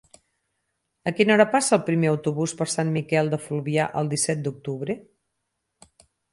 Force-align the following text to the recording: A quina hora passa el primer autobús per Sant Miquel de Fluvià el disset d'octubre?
A 1.11 1.11
quina 1.19 1.33
hora 1.35 1.45
passa 1.51 1.75
el 1.77 1.83
primer 1.89 2.09
autobús 2.13 2.57
per 2.63 2.67
Sant 2.77 2.91
Miquel 2.97 3.31
de 3.35 3.41
Fluvià 3.45 3.87
el 4.03 4.13
disset 4.17 4.45
d'octubre? 4.49 4.99